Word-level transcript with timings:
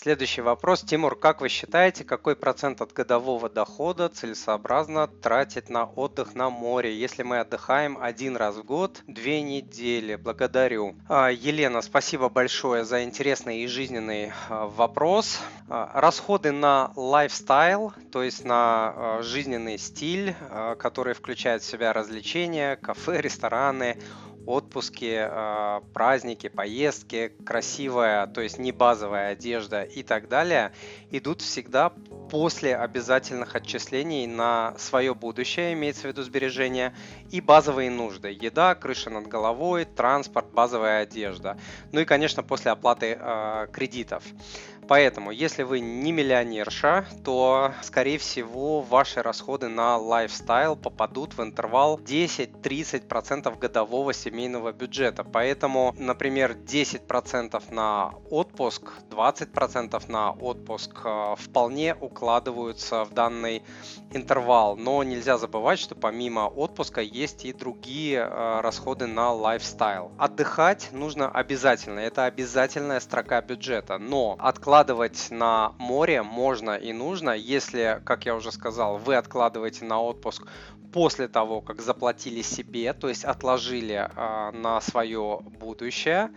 Следующий 0.00 0.42
вопрос. 0.42 0.82
Тимур, 0.82 1.18
как 1.18 1.40
вы 1.40 1.48
считаете, 1.48 2.04
какой 2.04 2.36
процент 2.36 2.80
от 2.80 2.92
годового 2.92 3.50
дохода 3.50 4.08
целесообразно 4.08 5.08
тратить 5.08 5.68
на 5.70 5.86
отдых 5.86 6.36
на 6.36 6.50
море, 6.50 6.96
если 6.96 7.24
мы 7.24 7.40
отдыхаем 7.40 7.98
один 8.00 8.36
раз 8.36 8.54
в 8.54 8.62
год, 8.62 9.02
две 9.08 9.42
недели? 9.42 10.14
Благодарю. 10.14 10.94
А, 11.08 11.30
Елена, 11.32 11.82
спасибо 11.82 12.28
большое 12.28 12.84
за 12.84 13.02
интересный 13.02 13.62
и 13.62 13.66
жизненный 13.66 14.30
а, 14.48 14.68
вопрос. 14.68 15.40
А, 15.68 15.90
расходы 16.00 16.52
на 16.52 16.92
лайфстайл, 16.94 17.92
то 18.12 18.22
есть 18.22 18.44
на 18.44 19.18
жизненный 19.22 19.78
стиль, 19.78 20.36
который 20.78 21.14
включает 21.14 21.62
в 21.62 21.66
себя 21.66 21.92
развлечения, 21.92 22.76
кафе, 22.76 23.20
рестораны, 23.20 23.98
отпуски, 24.48 25.14
а, 25.20 25.82
праздники, 25.92 26.48
поездки, 26.48 27.32
красивая, 27.44 28.26
то 28.26 28.40
есть 28.40 28.58
не 28.58 28.72
базовая 28.72 29.32
одежда 29.32 29.82
и 29.82 30.02
так 30.02 30.28
далее, 30.28 30.72
идут 31.10 31.42
всегда 31.42 31.92
после 32.30 32.74
обязательных 32.74 33.54
отчислений 33.54 34.26
на 34.26 34.74
свое 34.78 35.14
будущее, 35.14 35.74
имеется 35.74 36.02
в 36.02 36.04
виду 36.06 36.22
сбережения, 36.22 36.94
и 37.30 37.42
базовые 37.42 37.90
нужды. 37.90 38.30
Еда, 38.30 38.74
крыша 38.74 39.10
над 39.10 39.26
головой, 39.26 39.84
транспорт, 39.84 40.50
базовая 40.52 41.02
одежда. 41.02 41.58
Ну 41.92 42.00
и, 42.00 42.06
конечно, 42.06 42.42
после 42.42 42.70
оплаты 42.70 43.18
э, 43.20 43.66
кредитов. 43.70 44.24
Поэтому, 44.88 45.30
если 45.30 45.64
вы 45.64 45.80
не 45.80 46.12
миллионерша, 46.12 47.04
то, 47.22 47.72
скорее 47.82 48.16
всего, 48.16 48.80
ваши 48.80 49.20
расходы 49.20 49.68
на 49.68 49.98
лайфстайл 49.98 50.76
попадут 50.76 51.36
в 51.36 51.42
интервал 51.42 51.98
10-30% 51.98 53.58
годового 53.58 54.14
семейного 54.38 54.72
бюджета. 54.72 55.24
Поэтому, 55.24 55.94
например, 55.98 56.52
10% 56.52 57.74
на 57.74 58.14
отпуск, 58.30 58.92
20% 59.10 60.10
на 60.10 60.30
отпуск 60.30 61.00
э, 61.04 61.34
вполне 61.36 61.96
укладываются 62.00 63.04
в 63.04 63.12
данный 63.12 63.62
интервал. 64.12 64.76
Но 64.76 65.02
нельзя 65.02 65.38
забывать, 65.38 65.80
что 65.80 65.96
помимо 65.96 66.46
отпуска 66.46 67.00
есть 67.00 67.44
и 67.44 67.52
другие 67.52 68.18
э, 68.20 68.60
расходы 68.60 69.06
на 69.06 69.32
лайфстайл. 69.32 70.12
Отдыхать 70.18 70.90
нужно 70.92 71.28
обязательно. 71.28 71.98
Это 71.98 72.24
обязательная 72.26 73.00
строка 73.00 73.42
бюджета. 73.42 73.98
Но 73.98 74.36
откладывать 74.38 75.30
на 75.30 75.72
море 75.78 76.22
можно 76.22 76.76
и 76.76 76.92
нужно, 76.92 77.30
если, 77.30 78.00
как 78.04 78.24
я 78.24 78.36
уже 78.36 78.52
сказал, 78.52 78.98
вы 78.98 79.16
откладываете 79.16 79.84
на 79.84 80.00
отпуск 80.00 80.46
после 80.92 81.28
того, 81.28 81.60
как 81.60 81.80
заплатили 81.80 82.42
себе, 82.42 82.92
то 82.92 83.08
есть 83.08 83.24
отложили 83.24 83.94
э, 83.94 84.08
на 84.52 84.80
свое 84.80 85.40
будущее, 85.60 86.30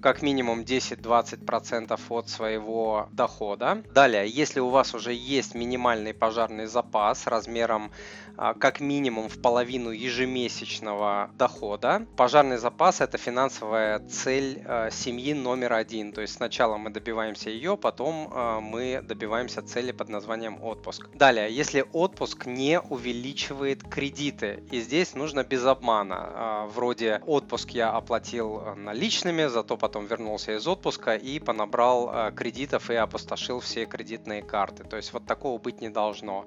как 0.00 0.22
минимум 0.22 0.60
10-20% 0.60 1.98
от 2.08 2.28
своего 2.28 3.08
дохода. 3.12 3.82
Далее, 3.92 4.28
если 4.28 4.60
у 4.60 4.68
вас 4.68 4.94
уже 4.94 5.12
есть 5.12 5.54
минимальный 5.54 6.14
пожарный 6.14 6.66
запас 6.66 7.26
размером 7.26 7.90
э, 8.36 8.54
как 8.58 8.80
минимум 8.80 9.28
в 9.28 9.40
половину 9.40 9.90
ежемесячного 9.90 11.30
дохода, 11.38 12.06
пожарный 12.16 12.58
запас 12.58 13.00
это 13.00 13.18
финансовая 13.18 14.00
цель 14.00 14.62
э, 14.64 14.90
семьи 14.90 15.32
номер 15.34 15.72
один. 15.72 16.12
То 16.12 16.20
есть 16.20 16.34
сначала 16.34 16.76
мы 16.76 16.90
добиваемся 16.90 17.50
ее, 17.50 17.76
потом 17.76 18.30
мы 18.62 19.00
добиваемся 19.02 19.62
цели 19.62 19.92
под 19.92 20.08
названием 20.08 20.62
отпуск. 20.62 21.08
Далее, 21.14 21.54
если 21.54 21.84
отпуск 21.92 22.46
не 22.46 22.80
увеличивает 22.80 23.82
кредиты. 23.82 24.62
И 24.70 24.80
здесь 24.80 25.14
нужно 25.14 25.44
без 25.44 25.64
обмана. 25.64 26.16
А, 26.18 26.66
вроде 26.66 27.20
отпуск 27.34 27.70
я 27.70 27.90
оплатил 27.90 28.60
э, 28.60 28.74
наличными, 28.74 29.46
зато 29.46 29.76
потом 29.76 30.06
вернулся 30.06 30.56
из 30.56 30.66
отпуска 30.66 31.16
и 31.16 31.38
понабрал 31.38 32.10
э, 32.12 32.32
кредитов 32.32 32.90
и 32.90 32.94
опустошил 32.94 33.60
все 33.60 33.86
кредитные 33.86 34.42
карты. 34.42 34.84
То 34.84 34.96
есть 34.96 35.12
вот 35.12 35.26
такого 35.26 35.58
быть 35.58 35.80
не 35.80 35.90
должно. 35.90 36.44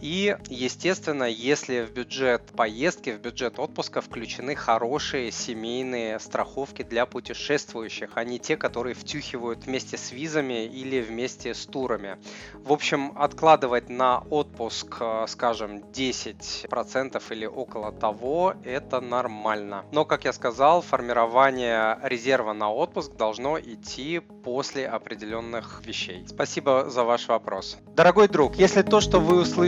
И, 0.00 0.36
естественно, 0.48 1.24
если 1.24 1.82
в 1.82 1.92
бюджет 1.92 2.42
поездки, 2.56 3.10
в 3.10 3.20
бюджет 3.20 3.58
отпуска 3.58 4.00
включены 4.00 4.54
хорошие 4.54 5.32
семейные 5.32 6.18
страховки 6.20 6.82
для 6.82 7.06
путешествующих, 7.06 8.10
а 8.14 8.24
не 8.24 8.38
те, 8.38 8.56
которые 8.56 8.94
втюхивают 8.94 9.66
вместе 9.66 9.96
с 9.96 10.12
визами 10.12 10.66
или 10.66 11.00
вместе 11.00 11.52
с 11.52 11.66
турами. 11.66 12.18
В 12.54 12.72
общем, 12.72 13.12
откладывать 13.16 13.88
на 13.88 14.20
отпуск, 14.30 14.98
э, 15.00 15.24
скажем, 15.28 15.82
10% 15.92 17.32
или 17.32 17.46
около 17.46 17.92
того, 17.92 18.54
это 18.64 19.00
нормально. 19.00 19.84
Но, 19.92 20.04
как 20.04 20.24
я 20.24 20.32
сказал, 20.32 20.80
формирование 20.82 21.98
резерва 22.02 22.52
на 22.52 22.72
отпуск 22.72 23.16
должно 23.16 23.58
идти 23.58 24.20
после 24.44 24.86
определенных 24.86 25.82
вещей. 25.84 26.24
Спасибо 26.28 26.88
за 26.88 27.04
ваш 27.04 27.28
вопрос. 27.28 27.78
Дорогой 27.94 28.28
друг, 28.28 28.56
если 28.56 28.82
то, 28.82 29.00
что 29.00 29.18
вы 29.18 29.40
услышали, 29.42 29.67